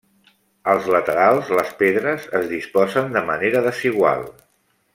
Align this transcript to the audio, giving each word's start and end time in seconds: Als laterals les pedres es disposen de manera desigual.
Als 0.71 0.87
laterals 0.93 1.51
les 1.59 1.69
pedres 1.83 2.25
es 2.39 2.47
disposen 2.55 3.15
de 3.19 3.25
manera 3.29 3.63
desigual. 3.71 4.27